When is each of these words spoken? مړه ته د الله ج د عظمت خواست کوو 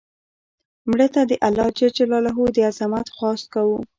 مړه 0.89 1.07
ته 1.13 1.21
د 1.29 1.31
الله 1.47 1.67
ج 1.77 1.79
د 2.55 2.57
عظمت 2.69 3.05
خواست 3.15 3.45
کوو 3.53 3.77